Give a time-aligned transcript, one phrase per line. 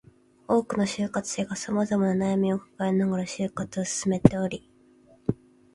[0.47, 4.67] 多くの就活生が様々な悩みを抱えながら就活を進めており